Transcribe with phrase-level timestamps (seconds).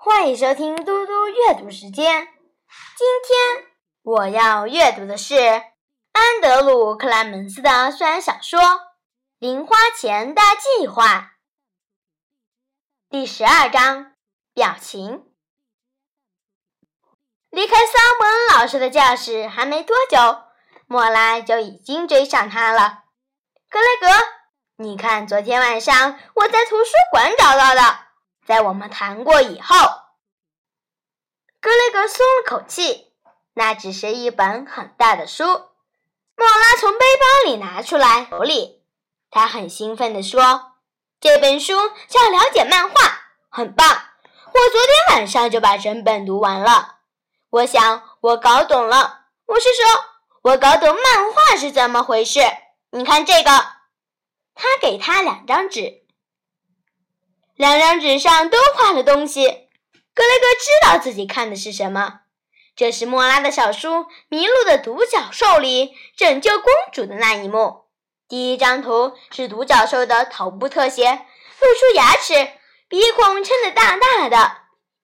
[0.00, 2.28] 欢迎收听嘟嘟阅读时间。
[2.96, 3.66] 今天
[4.02, 5.34] 我要阅读的是
[6.12, 8.60] 安德鲁·克莱门斯的虽然小说
[9.40, 11.04] 《零花钱大计划》
[13.10, 14.12] 第十二章
[14.54, 15.26] 表情。
[17.50, 20.44] 离开桑姆恩老师的教室还没多久，
[20.86, 23.02] 莫拉就已经追上他了。
[23.68, 24.06] 格雷格，
[24.76, 28.07] 你看，昨天晚上我在图书馆找到的。
[28.48, 29.76] 在我们谈过以后，
[31.60, 33.12] 格雷格松了口气。
[33.52, 35.44] 那只是一本很大的书。
[35.44, 38.82] 莫拉从背包里拿出来，手里，
[39.30, 40.76] 他很兴奋地说
[41.20, 41.74] ：“这本书
[42.08, 42.94] 叫《了解漫画》，
[43.50, 43.86] 很棒！
[43.86, 47.00] 我昨天晚上就把整本读完了。
[47.50, 49.26] 我想我搞懂了。
[49.44, 50.04] 我是说，
[50.52, 52.40] 我搞懂漫画是怎么回事。
[52.92, 53.50] 你看这个。”
[54.56, 56.07] 他给他两张纸。
[57.58, 62.20] 两张纸上都画了东西，格雷格知道自己看的是什么。
[62.76, 63.88] 这是莫拉的小书
[64.28, 67.86] 《迷路的独角兽》里拯救公主的那一幕。
[68.28, 72.48] 第一张图是独角兽的头部特写，露出牙齿，
[72.86, 74.52] 鼻孔撑得大大的，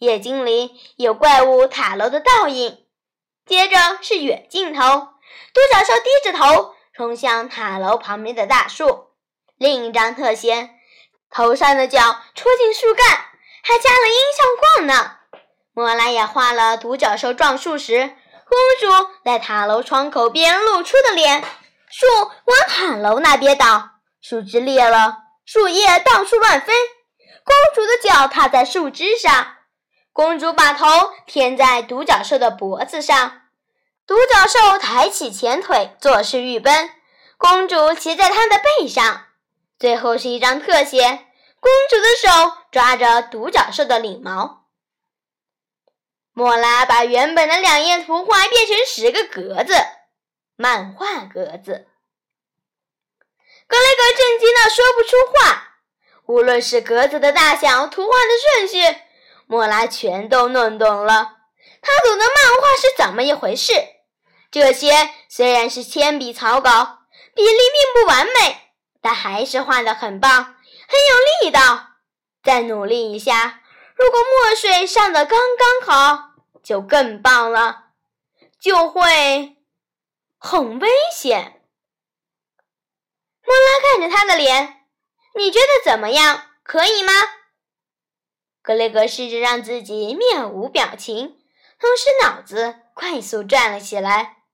[0.00, 2.84] 眼睛里有怪物塔楼的倒影。
[3.46, 9.06] 接着是远镜头，独角兽低着头冲向塔楼旁边的大树。
[9.56, 10.68] 另一张特写。
[11.34, 11.98] 头上的角
[12.34, 13.06] 戳进树干，
[13.62, 15.16] 还加了音效框呢。
[15.72, 18.14] 莫兰也画了独角兽撞树时，
[18.46, 21.42] 公主在塔楼窗口边露出的脸。
[21.90, 22.06] 树
[22.44, 26.72] 往塔楼那边倒，树枝裂了，树叶到处乱飞。
[27.44, 29.56] 公主的脚踏在树枝上，
[30.12, 30.86] 公主把头
[31.26, 33.40] 贴在独角兽的脖子上，
[34.06, 36.90] 独角兽抬起前腿作势欲奔，
[37.38, 39.24] 公主骑在它的背上。
[39.82, 41.00] 最后是一张特写，
[41.58, 44.68] 公主的手抓着独角兽的领毛。
[46.32, 49.74] 莫拉把原本的两页图画变成十个格子，
[50.54, 51.88] 漫画格子。
[53.66, 55.70] 格雷格震惊的说不出话。
[56.26, 59.00] 无论是格子的大小、图画的顺序，
[59.48, 61.38] 莫拉全都弄懂了。
[61.80, 63.72] 他懂得漫画是怎么一回事。
[64.48, 66.98] 这些虽然是铅笔草稿，
[67.34, 68.71] 比例并不完美。
[69.02, 71.88] 但还是画的很棒，很有力道。
[72.42, 73.60] 再努力一下，
[73.96, 76.30] 如果墨水上的刚刚好，
[76.62, 77.88] 就更棒了，
[78.60, 79.58] 就会
[80.38, 81.60] 很危险。
[83.44, 84.86] 莫拉看着他的脸，
[85.34, 86.46] 你觉得怎么样？
[86.62, 87.12] 可以吗？
[88.62, 91.40] 格雷格试着让自己面无表情，
[91.80, 94.44] 同时脑子快速转了起来。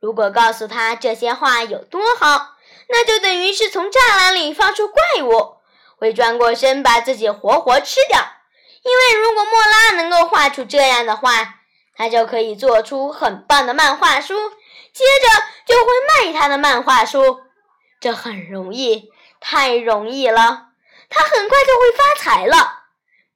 [0.00, 2.56] 如果告诉他这些话有多好。
[2.92, 5.58] 那就等于是从栅栏里放出怪物，
[5.96, 8.20] 会转过身把自己活活吃掉。
[8.82, 11.60] 因为如果莫拉能够画出这样的画，
[11.94, 14.34] 他就可以做出很棒的漫画书，
[14.92, 17.40] 接着就会卖他的漫画书。
[18.00, 20.68] 这很容易，太容易了，
[21.10, 22.84] 他很快就会发财了。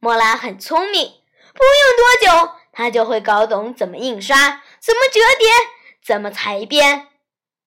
[0.00, 1.12] 莫拉很聪明，
[1.54, 5.48] 不用多久，他就会搞懂怎么印刷，怎么折叠，
[6.04, 7.08] 怎么裁边。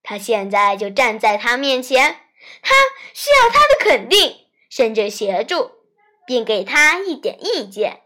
[0.09, 2.21] 他现在就站在他面前，
[2.61, 2.73] 他
[3.13, 4.37] 需要他的肯定，
[4.69, 5.71] 甚至协助，
[6.25, 8.03] 并给他一点意见。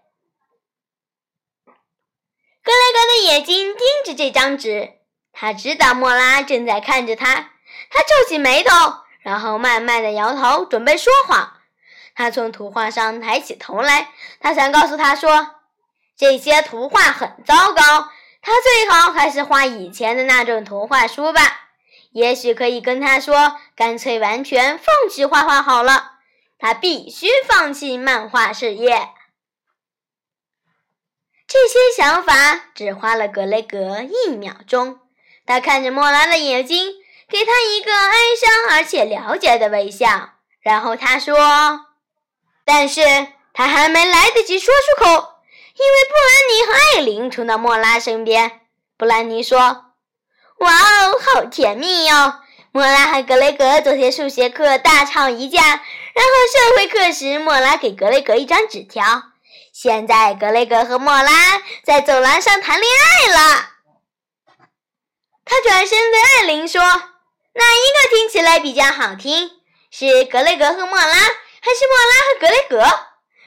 [2.63, 4.93] 格雷格的眼睛盯着这张纸，
[5.31, 7.51] 他知道莫拉正在看着他。
[7.91, 8.73] 他皱起眉头，
[9.19, 11.53] 然后慢慢的摇头，准备说谎。
[12.15, 15.55] 他从图画上抬起头来，他想告诉他说
[16.17, 18.09] ：“这些图画很糟糕，
[18.41, 21.59] 他最好还是画以前的那种图画书吧。”
[22.11, 26.19] 也许可以跟他说，干脆完全放弃画画好了。
[26.59, 29.09] 他必须放弃漫画事业。
[31.47, 34.99] 这些想法只花了格雷格一秒钟。
[35.45, 36.93] 他看着莫拉的眼睛，
[37.27, 40.33] 给他一个哀伤而且了解的微笑。
[40.59, 41.87] 然后他说
[42.65, 43.01] ：“但是
[43.53, 48.61] 他还没来得及说出口，因为布兰妮和艾琳冲到莫拉身边。
[48.97, 49.85] 布兰妮说。”
[50.61, 52.35] 哇哦，好甜蜜哟！
[52.71, 59.23] 莫拉和格雷格昨天数学课大吵一架，然后社会课时，莫拉给格雷格一张纸条。
[59.73, 61.31] 现在格雷格和莫拉
[61.83, 63.69] 在走廊上谈恋爱了。
[65.43, 69.49] 他转身对艾琳说：“哪一个听起来比较好听？
[69.89, 72.99] 是格雷格和莫拉，还是莫拉和格雷格？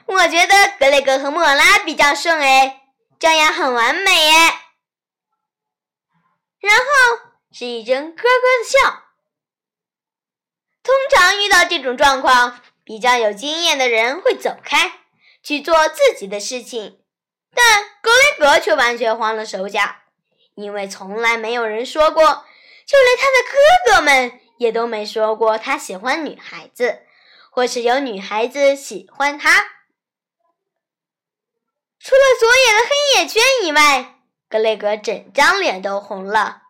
[0.07, 2.81] 我觉得格雷格和莫拉比较顺哎，
[3.17, 4.63] 这样很完美哎。”
[6.65, 9.03] 然后是一阵咯咯的笑。
[10.83, 15.01] 通常遇到这种状况，比较有经验的人会走开，
[15.41, 16.99] 去做自己的事情。
[17.53, 19.95] 但格雷格却完全慌了手脚，
[20.55, 22.23] 因为从来没有人说过，
[22.85, 27.03] 就连他的哥哥们也都没说过他喜欢女孩子，
[27.49, 29.71] 或是有女孩子喜欢他。
[31.99, 34.14] 除了左眼的黑眼圈以外，
[34.55, 36.61] 格雷格整张脸都红了。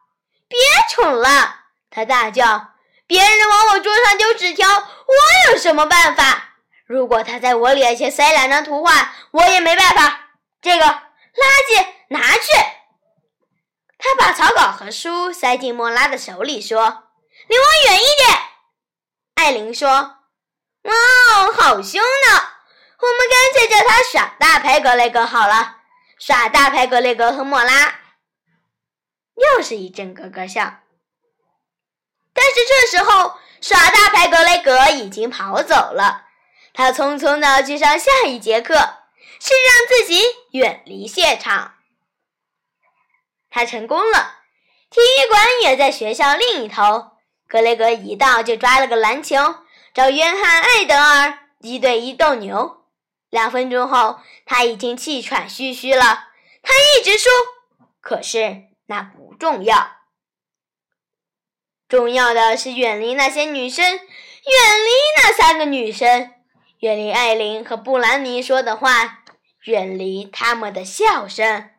[0.47, 0.57] 别
[0.89, 1.59] 宠了！
[1.91, 2.71] 他大叫。
[3.05, 6.55] 别人往我桌上丢纸条，我有什么办法？
[6.87, 10.31] 如果他在我脸前塞两张图画，我也没办法。
[10.63, 10.97] 这个垃
[11.69, 12.51] 圾拿去！
[13.99, 17.03] 他把草稿和书塞进莫拉的手里，说
[17.47, 18.39] ：“离我远一点。”
[19.35, 19.89] 艾琳说
[20.81, 22.49] ：“哦，好凶呢！
[22.99, 25.75] 我们干脆叫他耍大牌格雷格好了。
[26.17, 28.01] 耍大牌格雷格和莫拉。”
[29.35, 30.79] 又是一阵咯咯笑。
[32.33, 36.25] 但是这时候，耍大牌格雷格已经跑走了。
[36.73, 40.21] 他匆匆地去上下一节课，是让自己
[40.51, 41.75] 远离现场。
[43.49, 44.39] 他成功了。
[44.89, 47.11] 体育馆也在学校另一头。
[47.47, 49.37] 格雷格一到就抓了个篮球，
[49.93, 52.84] 找约翰·艾德尔一对一斗牛。
[53.35, 56.29] 两分钟后，他已经气喘吁吁了。
[56.63, 57.29] 他一直输，
[57.99, 59.97] 可是那不重要。
[61.89, 66.31] 重要的是远离那些女生，远离那三个女生，
[66.79, 69.23] 远离艾琳和布兰妮说的话，
[69.65, 71.69] 远离他们的笑声。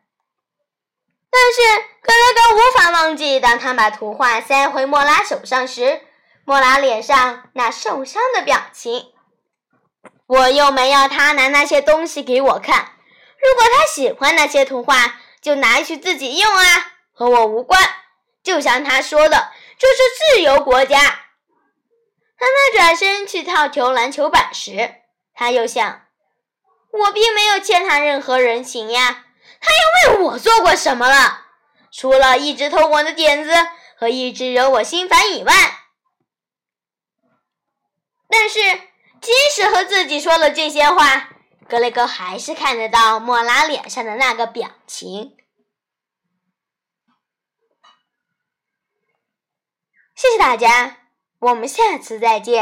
[1.31, 6.03] 但是格雷格无法忘记，当他把图画塞回莫拉手上时，
[6.45, 9.11] 莫拉脸上那受伤的表情。
[10.27, 12.93] 我又没要他拿那些东西给我看。
[13.39, 17.81] 如果他喜欢那些图画，就拿去自己用啊，和我无关。
[18.43, 19.51] 就像他说的。
[19.79, 19.97] 这是
[20.35, 20.97] 自由国家。
[20.99, 24.95] 当他转身去套球篮球板时，
[25.35, 26.07] 他又想：
[26.91, 29.25] 我并没有欠他任何人情呀。
[29.61, 29.71] 他
[30.09, 31.45] 又为我做过什么了？
[31.91, 33.51] 除了一直偷我的点子
[33.95, 35.53] 和一直惹我心烦以外。
[38.27, 38.59] 但是，
[39.21, 41.29] 即使和自己说了这些话，
[41.67, 45.35] 格雷格还是看得到莫拉脸上的那个表情。
[50.15, 50.97] 谢谢大家，
[51.39, 52.55] 我们下次再见。